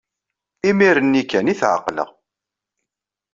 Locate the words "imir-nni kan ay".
0.69-1.57